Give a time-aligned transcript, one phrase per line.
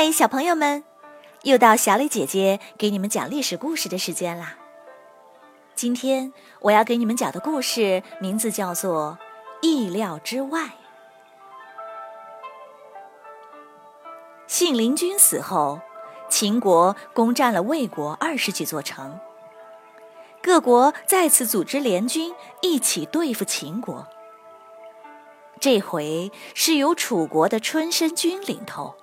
[0.00, 0.84] 嗨，小朋友们，
[1.42, 4.56] 又到小李姐姐给你们讲历史故事的时间啦。
[5.74, 9.18] 今天我要给你们讲的故事名字叫做
[9.66, 10.60] 《意料之外》。
[14.46, 15.80] 信陵君死后，
[16.30, 19.18] 秦国攻占了魏国二十几座城，
[20.40, 24.06] 各国再次组织联军一起对付秦国。
[25.58, 28.94] 这回是由楚国的春申君领头。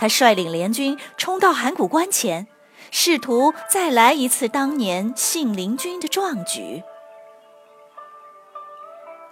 [0.00, 2.46] 他率领联军冲到函谷关前，
[2.92, 6.84] 试图再来一次当年信陵君的壮举。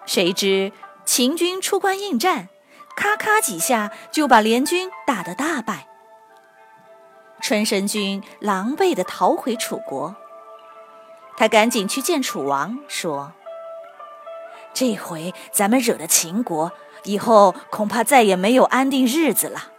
[0.06, 0.72] 谁知
[1.04, 2.48] 秦军出关应战，
[2.96, 5.86] 咔咔几下就把联军打得大败。
[7.40, 10.16] 春申君狼狈地逃回楚国，
[11.36, 13.32] 他赶紧去见楚王，说
[14.74, 16.72] ：“这回咱们惹了秦国，
[17.04, 19.70] 以后恐怕再也没有安定日子了。”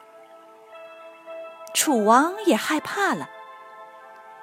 [1.77, 3.29] 楚王也害怕了。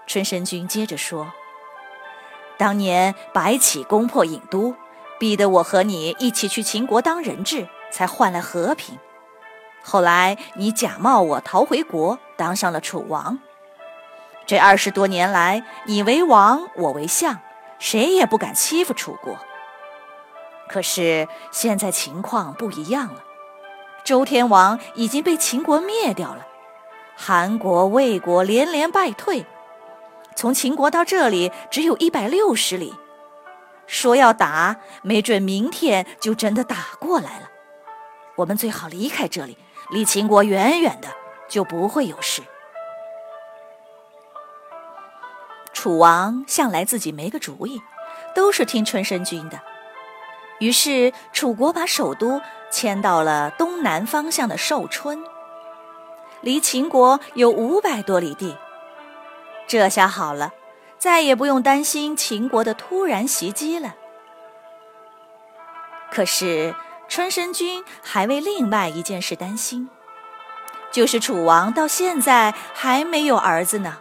[0.06, 1.32] 春申君接着说
[2.56, 4.76] ：“当年白起攻破郢都，
[5.18, 9.00] 逼得我和你一起去秦国当人质，才换来和平。
[9.82, 13.40] 后来你假冒我逃回国，当上了楚王。
[14.46, 17.40] 这二十多年来，你为王，我为相，
[17.80, 19.36] 谁也不敢欺负楚国。
[20.68, 23.24] 可是现在情况不一样了，
[24.04, 26.46] 周天王已经被秦国灭掉了。”
[27.16, 29.46] 韩国、魏国连连败退，
[30.34, 32.94] 从秦国到这里只有一百六十里。
[33.86, 37.50] 说要打，没准明天就真的打过来了。
[38.36, 39.58] 我们最好离开这里，
[39.90, 41.08] 离秦国远远的，
[41.48, 42.42] 就不会有事。
[45.72, 47.82] 楚王向来自己没个主意，
[48.34, 49.60] 都是听春申君的。
[50.60, 55.22] 于是楚国把首都迁到了东南方向的寿春。
[56.44, 58.54] 离秦国有五百多里地，
[59.66, 60.52] 这下好了，
[60.98, 63.94] 再也不用担心秦国的突然袭击了。
[66.12, 66.74] 可是
[67.08, 69.88] 春申君还为另外一件事担心，
[70.92, 73.96] 就是楚王到现在还没有儿子呢。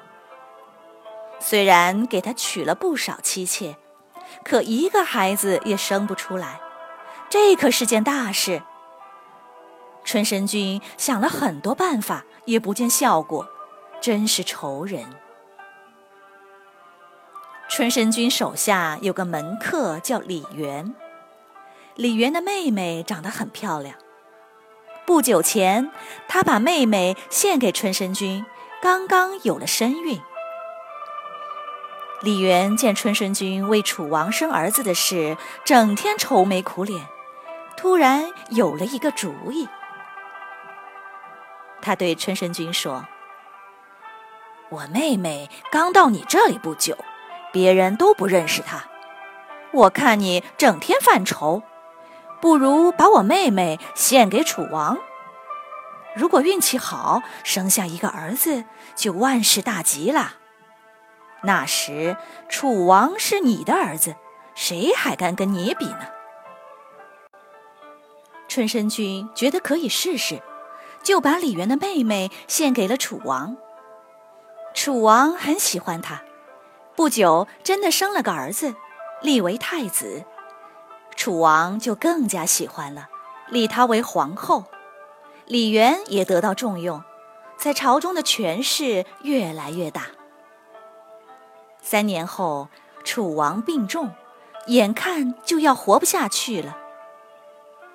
[1.40, 3.78] 虽然给他娶了不少妻妾，
[4.44, 6.60] 可一个孩子也生不出来，
[7.30, 8.62] 这可是件大事。
[10.14, 12.24] 春申君想了很多办法。
[12.46, 13.48] 也不见效果，
[14.00, 15.04] 真是愁人。
[17.68, 20.94] 春申君手下有个门客叫李元，
[21.96, 23.96] 李元的妹妹长得很漂亮。
[25.08, 25.90] 不久前，
[26.28, 28.46] 他把妹妹献给春申君，
[28.84, 30.22] 刚刚有了身孕。
[32.22, 37.08] 李元见春申君为楚王生儿子的事，整天愁眉苦脸，
[37.76, 39.68] 突然有了一个主意。
[41.84, 43.06] 他对春申君说
[44.72, 46.98] ：“我妹妹刚到你这里不久，
[47.52, 48.86] 别人都不认识她。
[49.74, 51.62] 我看你整天犯愁，
[52.40, 54.98] 不如把我妹妹献给楚王。
[56.16, 58.64] 如果运气好，生下一个儿子，
[58.96, 60.36] 就万事大吉了。
[61.42, 62.16] 那时
[62.48, 64.16] 楚王是你的儿子，
[64.56, 66.08] 谁还敢跟你比呢？”
[68.48, 70.42] 春申君觉得可以试试。
[71.04, 73.56] 就把李元的妹妹献给了楚王。
[74.74, 76.24] 楚王很喜欢她，
[76.96, 78.74] 不久真的生了个儿子，
[79.22, 80.24] 立为太子。
[81.16, 83.10] 楚王就更加喜欢了，
[83.50, 84.66] 立她为皇后。
[85.46, 87.04] 李元也得到重用，
[87.58, 90.08] 在朝中的权势越来越大。
[91.82, 92.70] 三年后，
[93.04, 94.12] 楚王病重，
[94.68, 96.78] 眼看就要活不下去了。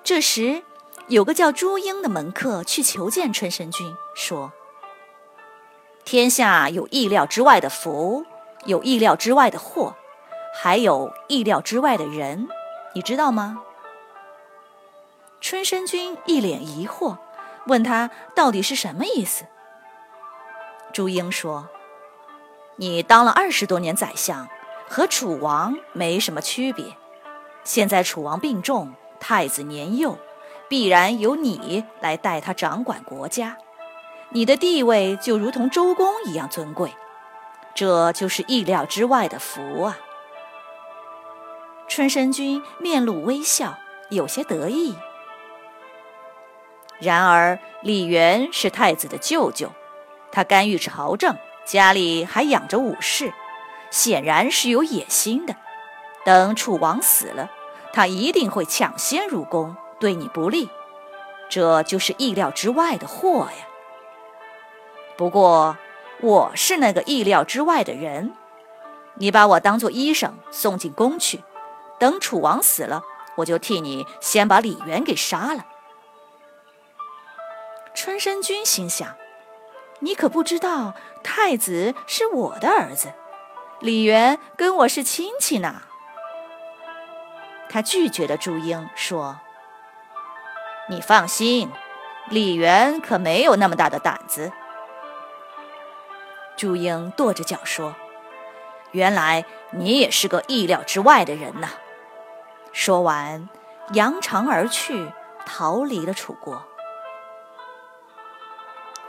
[0.03, 0.63] 这时，
[1.09, 4.53] 有个叫朱英的门客去求见春申君，说
[6.05, 8.23] ：“天下有意料之外的福，
[8.65, 9.95] 有意料之外的祸，
[10.53, 12.47] 还有意料之外的人，
[12.93, 13.59] 你知道吗？”
[15.41, 17.17] 春申君一脸疑惑，
[17.65, 19.45] 问他到底是什么意思。
[20.93, 21.69] 朱英说
[22.77, 24.47] ：“你当了二十多年宰相，
[24.87, 26.85] 和楚王没什么区别。
[27.63, 30.15] 现在楚王病重，太子年幼。”
[30.69, 33.57] 必然由你来代他掌管国家，
[34.29, 36.93] 你的地位就如同周公一样尊贵，
[37.73, 39.97] 这就是意料之外的福啊！
[41.87, 43.79] 春申君面露微笑，
[44.09, 44.95] 有些得意。
[46.99, 49.71] 然而李元是太子的舅舅，
[50.31, 51.35] 他干预朝政，
[51.65, 53.33] 家里还养着武士，
[53.89, 55.55] 显然是有野心的。
[56.23, 57.49] 等楚王死了，
[57.91, 59.75] 他一定会抢先入宫。
[59.99, 60.69] 对你不利，
[61.49, 63.67] 这就是意料之外的祸呀。
[65.17, 65.77] 不过
[66.21, 68.33] 我是那个意料之外的人，
[69.15, 71.43] 你把我当做医生送进宫去，
[71.99, 73.03] 等楚王死了，
[73.35, 75.65] 我就替你先把李渊给杀了。”
[77.93, 79.15] 春申君心想
[79.99, 83.11] ：“你可不知道，太子是我的儿子，
[83.81, 85.81] 李元跟我是亲戚呢。”
[87.69, 89.37] 他拒绝了朱英，说
[90.89, 91.71] ：“你放心，
[92.29, 94.51] 李元可没有那么大的胆子。”
[96.57, 97.95] 朱英跺着脚说
[98.91, 101.69] ：“原来你也是个意料之外的人呐！”
[102.73, 103.47] 说完，
[103.93, 105.11] 扬长而去，
[105.45, 106.65] 逃离了楚国。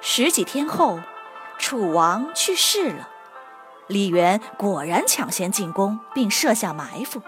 [0.00, 1.00] 十几天后，
[1.59, 3.09] 楚王去世了。
[3.87, 7.21] 李元果然抢先进宫，并设下埋伏。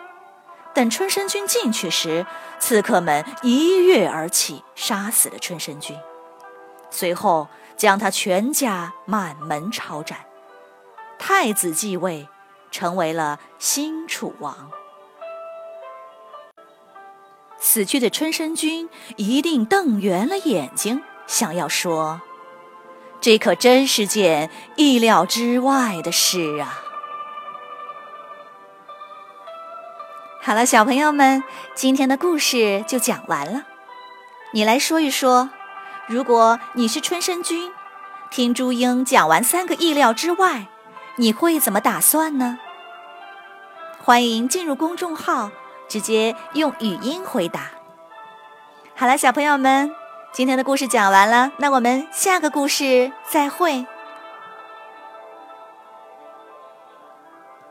[0.74, 2.26] 等春申君进去时，
[2.58, 5.96] 刺客们一跃而起，杀死了春申君。
[6.90, 10.18] 随后将他全家满门抄斩。
[11.18, 12.28] 太子继位，
[12.70, 14.70] 成为了新楚王。
[17.58, 22.20] 死去的春申君一定瞪圆了眼睛，想要说。
[23.20, 26.82] 这可真是件意料之外的事啊！
[30.44, 33.62] 好了，小朋友们，今天的故事就讲完了。
[34.52, 35.50] 你来说一说，
[36.08, 37.70] 如果你是春申君，
[38.28, 40.66] 听朱英讲完三个意料之外，
[41.14, 42.58] 你会怎么打算呢？
[44.02, 45.52] 欢迎进入公众号，
[45.88, 47.70] 直接用语音回答。
[48.96, 49.94] 好了，小朋友们。
[50.32, 53.86] 今天的故事讲完了，那我们下个故事再会。